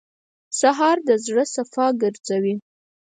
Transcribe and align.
سهار 0.59 0.97
د 1.07 1.09
زړه 1.25 1.43
صفا 1.55 1.87
ګرځوي. 2.01 2.55